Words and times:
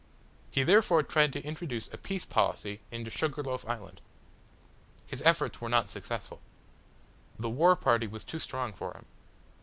He 0.49 0.63
therefore 0.63 1.03
tried 1.03 1.31
to 1.33 1.43
introduce 1.45 1.87
a 1.93 1.97
peace 1.99 2.25
policy 2.25 2.81
into 2.89 3.11
Sugar 3.11 3.43
loaf 3.43 3.67
Island. 3.69 4.01
His 5.05 5.21
efforts 5.21 5.61
were 5.61 5.69
not 5.69 5.91
successful. 5.91 6.41
The 7.37 7.51
war 7.51 7.75
party 7.75 8.07
was 8.07 8.23
too 8.23 8.39
strong 8.39 8.73
for 8.73 8.93
him. 8.97 9.05